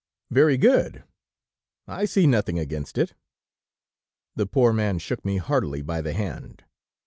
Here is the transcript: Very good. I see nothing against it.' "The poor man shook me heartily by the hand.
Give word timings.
Very 0.31 0.57
good. 0.57 1.03
I 1.87 2.05
see 2.05 2.25
nothing 2.25 2.57
against 2.57 2.97
it.' 2.97 3.13
"The 4.35 4.47
poor 4.47 4.73
man 4.73 4.97
shook 4.97 5.23
me 5.23 5.37
heartily 5.37 5.83
by 5.83 6.01
the 6.01 6.13
hand. 6.13 6.63